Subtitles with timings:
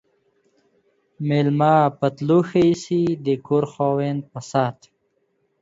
[1.27, 4.77] ميلمه په تلو ښه ايسي، د کور خاوند په ست.